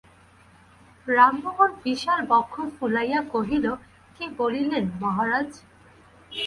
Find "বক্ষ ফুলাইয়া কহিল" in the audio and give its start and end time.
2.27-3.65